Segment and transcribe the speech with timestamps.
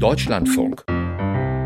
[0.00, 0.84] Deutschlandfunk.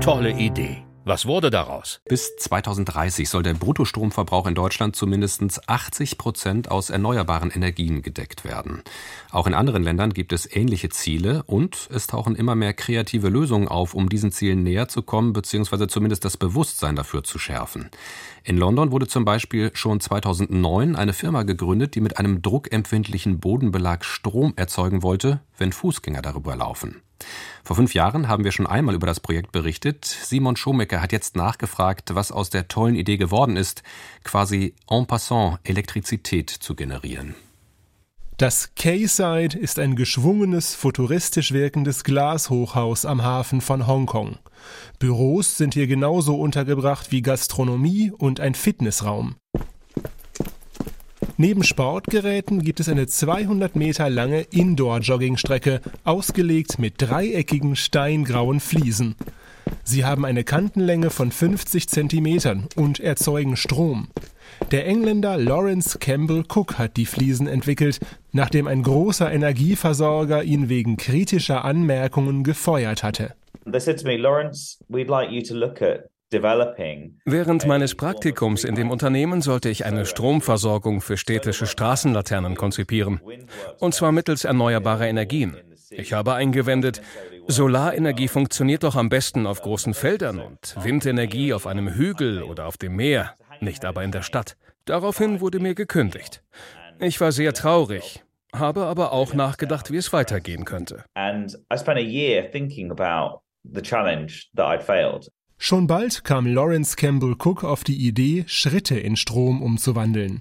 [0.00, 0.84] Tolle Idee.
[1.04, 2.00] Was wurde daraus?
[2.08, 8.82] Bis 2030 soll der Bruttostromverbrauch in Deutschland zumindest 80 Prozent aus erneuerbaren Energien gedeckt werden.
[9.30, 13.68] Auch in anderen Ländern gibt es ähnliche Ziele und es tauchen immer mehr kreative Lösungen
[13.68, 15.86] auf, um diesen Zielen näher zu kommen bzw.
[15.86, 17.90] zumindest das Bewusstsein dafür zu schärfen.
[18.44, 24.04] In London wurde zum Beispiel schon 2009 eine Firma gegründet, die mit einem druckempfindlichen Bodenbelag
[24.04, 27.02] Strom erzeugen wollte, wenn Fußgänger darüber laufen.
[27.64, 30.04] Vor fünf Jahren haben wir schon einmal über das Projekt berichtet.
[30.04, 33.82] Simon Schomecker hat jetzt nachgefragt, was aus der tollen Idee geworden ist,
[34.24, 37.34] quasi en passant Elektrizität zu generieren.
[38.38, 44.38] Das Quayside ist ein geschwungenes, futuristisch wirkendes Glashochhaus am Hafen von Hongkong.
[44.98, 49.36] Büros sind hier genauso untergebracht wie Gastronomie und ein Fitnessraum.
[51.42, 59.16] Neben Sportgeräten gibt es eine 200 Meter lange Indoor-Joggingstrecke, ausgelegt mit dreieckigen steingrauen Fliesen.
[59.82, 64.06] Sie haben eine Kantenlänge von 50 Zentimetern und erzeugen Strom.
[64.70, 67.98] Der Engländer Lawrence Campbell Cook hat die Fliesen entwickelt,
[68.30, 73.34] nachdem ein großer Energieversorger ihn wegen kritischer Anmerkungen gefeuert hatte.
[73.68, 78.74] They said to me, Lawrence, we'd like you to look at Während meines Praktikums in
[78.74, 83.20] dem Unternehmen sollte ich eine Stromversorgung für städtische Straßenlaternen konzipieren.
[83.78, 85.56] Und zwar mittels erneuerbarer Energien.
[85.90, 87.02] Ich habe eingewendet,
[87.48, 92.78] Solarenergie funktioniert doch am besten auf großen Feldern und Windenergie auf einem Hügel oder auf
[92.78, 94.56] dem Meer, nicht aber in der Stadt.
[94.86, 96.42] Daraufhin wurde mir gekündigt.
[96.98, 101.04] Ich war sehr traurig, habe aber auch nachgedacht, wie es weitergehen könnte.
[101.14, 105.30] And I spent a year thinking about the challenge that I'd failed.
[105.64, 110.40] Schon bald kam Lawrence Campbell Cook auf die Idee, Schritte in Strom umzuwandeln.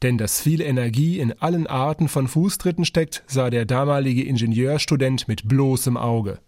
[0.00, 5.46] Denn dass viel Energie in allen Arten von Fußtritten steckt, sah der damalige Ingenieurstudent mit
[5.46, 6.38] bloßem Auge.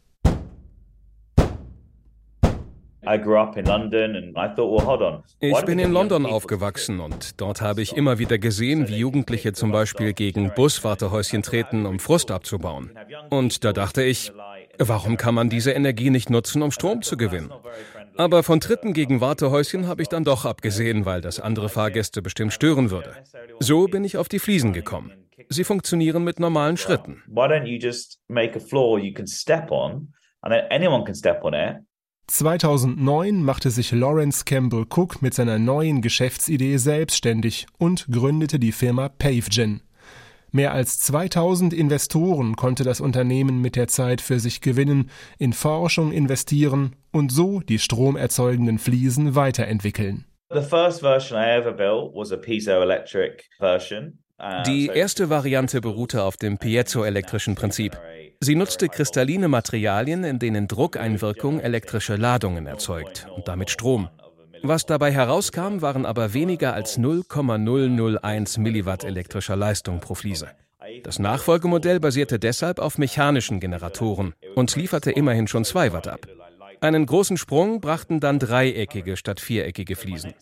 [5.40, 9.70] Ich bin in London aufgewachsen und dort habe ich immer wieder gesehen, wie Jugendliche zum
[9.70, 12.90] Beispiel gegen Buswartehäuschen treten, um Frust abzubauen.
[13.28, 14.32] Und da dachte ich,
[14.78, 17.50] warum kann man diese Energie nicht nutzen, um Strom zu gewinnen?
[18.16, 22.52] Aber von Tritten gegen Wartehäuschen habe ich dann doch abgesehen, weil das andere Fahrgäste bestimmt
[22.52, 23.14] stören würde.
[23.58, 25.12] So bin ich auf die Fliesen gekommen.
[25.48, 27.22] Sie funktionieren mit normalen Schritten.
[32.26, 39.08] 2009 machte sich Lawrence Campbell Cook mit seiner neuen Geschäftsidee selbstständig und gründete die Firma
[39.10, 39.82] PaveGen.
[40.54, 46.12] Mehr als 2000 Investoren konnte das Unternehmen mit der Zeit für sich gewinnen, in Forschung
[46.12, 50.26] investieren und so die stromerzeugenden Fliesen weiterentwickeln.
[54.66, 57.98] Die erste Variante beruhte auf dem piezoelektrischen Prinzip.
[58.38, 64.08] Sie nutzte kristalline Materialien, in denen Druckeinwirkung elektrische Ladungen erzeugt und damit Strom.
[64.66, 70.48] Was dabei herauskam, waren aber weniger als 0,001 Milliwatt elektrischer Leistung pro Fliese.
[71.02, 76.26] Das Nachfolgemodell basierte deshalb auf mechanischen Generatoren und lieferte immerhin schon 2 Watt ab.
[76.80, 80.32] Einen großen Sprung brachten dann dreieckige statt viereckige Fliesen.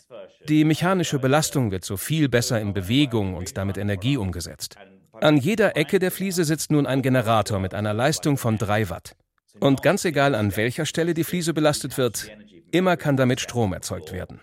[0.49, 4.77] Die mechanische Belastung wird so viel besser in Bewegung und damit Energie umgesetzt.
[5.21, 9.17] An jeder Ecke der Fliese sitzt nun ein Generator mit einer Leistung von 3 Watt.
[9.59, 12.31] Und ganz egal, an welcher Stelle die Fliese belastet wird,
[12.73, 14.41] Immer kann damit Strom erzeugt werden.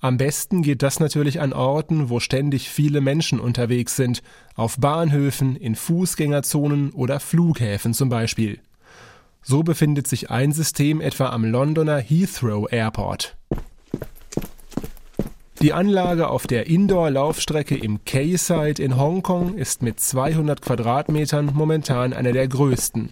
[0.00, 4.22] Am besten geht das natürlich an Orten, wo ständig viele Menschen unterwegs sind,
[4.54, 8.60] auf Bahnhöfen, in Fußgängerzonen oder Flughäfen zum Beispiel.
[9.42, 13.36] So befindet sich ein System etwa am Londoner Heathrow Airport.
[15.64, 22.34] Die Anlage auf der Indoor-Laufstrecke im Quayside in Hongkong ist mit 200 Quadratmetern momentan eine
[22.34, 23.10] der größten.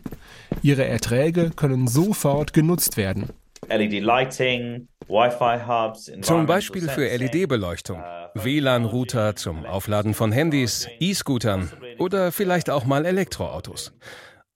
[0.60, 3.30] Ihre Erträge können sofort genutzt werden.
[3.70, 12.68] LED-Lighting, Wi-Fi-Hubs, zum Beispiel für LED-Beleuchtung, uh, WLAN-Router zum Aufladen von Handys, E-Scootern oder vielleicht
[12.68, 13.94] auch mal Elektroautos.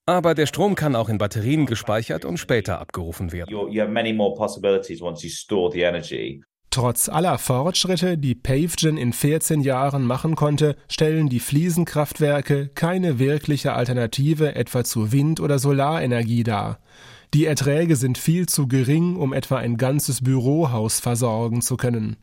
[0.05, 3.57] Aber der Strom kann auch in Batterien gespeichert und später abgerufen werden.
[6.77, 13.73] Trotz aller Fortschritte, die PaveGen in 14 Jahren machen konnte, stellen die Fliesenkraftwerke keine wirkliche
[13.73, 16.79] Alternative etwa zu Wind- oder Solarenergie dar.
[17.33, 22.19] Die Erträge sind viel zu gering, um etwa ein ganzes Bürohaus versorgen zu können.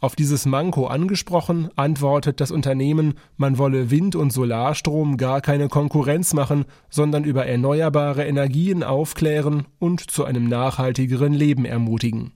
[0.00, 6.34] Auf dieses Manko angesprochen, antwortet das Unternehmen, man wolle Wind- und Solarstrom gar keine Konkurrenz
[6.34, 12.32] machen, sondern über erneuerbare Energien aufklären und zu einem nachhaltigeren Leben ermutigen.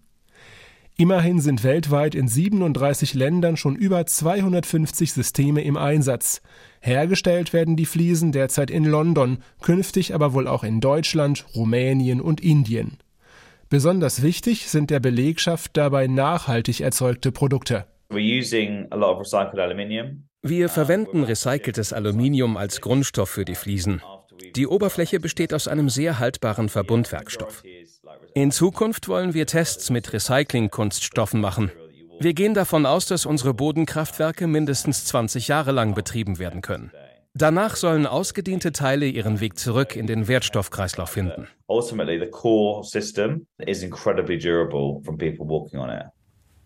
[0.99, 6.41] Immerhin sind weltweit in 37 Ländern schon über 250 Systeme im Einsatz.
[6.81, 12.41] Hergestellt werden die Fliesen derzeit in London, künftig aber wohl auch in Deutschland, Rumänien und
[12.41, 12.97] Indien.
[13.69, 17.85] Besonders wichtig sind der Belegschaft dabei nachhaltig erzeugte Produkte.
[20.43, 24.01] Wir verwenden recyceltes Aluminium als Grundstoff für die Fliesen.
[24.55, 27.63] Die Oberfläche besteht aus einem sehr haltbaren Verbundwerkstoff.
[28.37, 31.73] In Zukunft wollen wir Tests mit Recyclingkunststoffen machen.
[32.21, 36.93] Wir gehen davon aus, dass unsere Bodenkraftwerke mindestens 20 Jahre lang betrieben werden können.
[37.33, 41.49] Danach sollen ausgediente Teile ihren Weg zurück in den Wertstoffkreislauf finden.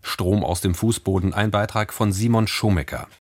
[0.01, 3.07] Strom aus dem Fußboden, ein Beitrag von Simon Schomecker.